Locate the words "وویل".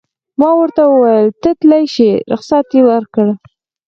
0.87-1.27